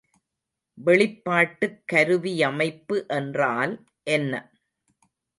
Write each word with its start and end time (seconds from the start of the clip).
வெளிப்பாட்டுக் 0.77 1.75
கருவியமைப்பு 1.85 2.97
என்றால் 3.09 3.73
என்ன? 4.07 4.33